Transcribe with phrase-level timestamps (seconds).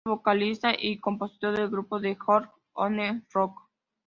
[0.03, 3.69] Es el vocalista y compositor del grupo de j-rock One Ok Rock.